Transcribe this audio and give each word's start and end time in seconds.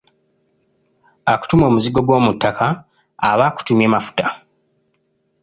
Akutuma 1.33 1.63
omuzigo 1.69 1.99
gw’omuttaka, 2.07 2.65
aba 3.29 3.43
akutumye 3.49 3.85
Mafuta. 3.93 4.27